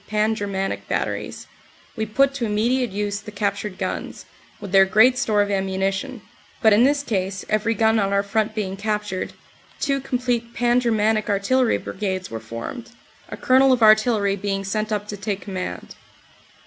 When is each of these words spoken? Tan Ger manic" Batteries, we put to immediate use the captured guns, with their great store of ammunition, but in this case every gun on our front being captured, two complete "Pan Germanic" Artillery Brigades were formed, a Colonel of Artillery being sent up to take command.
Tan 0.09 0.33
Ger 0.33 0.47
manic" 0.47 0.87
Batteries, 0.87 1.45
we 1.95 2.07
put 2.07 2.33
to 2.33 2.45
immediate 2.45 2.89
use 2.89 3.19
the 3.21 3.29
captured 3.29 3.77
guns, 3.77 4.25
with 4.59 4.71
their 4.71 4.83
great 4.83 5.15
store 5.15 5.43
of 5.43 5.51
ammunition, 5.51 6.23
but 6.59 6.73
in 6.73 6.85
this 6.85 7.03
case 7.03 7.45
every 7.49 7.75
gun 7.75 7.99
on 7.99 8.11
our 8.11 8.23
front 8.23 8.55
being 8.55 8.75
captured, 8.75 9.33
two 9.79 9.99
complete 9.99 10.55
"Pan 10.55 10.79
Germanic" 10.79 11.29
Artillery 11.29 11.77
Brigades 11.77 12.31
were 12.31 12.39
formed, 12.39 12.89
a 13.29 13.37
Colonel 13.37 13.71
of 13.71 13.83
Artillery 13.83 14.35
being 14.35 14.63
sent 14.63 14.91
up 14.91 15.07
to 15.07 15.17
take 15.17 15.41
command. 15.41 15.93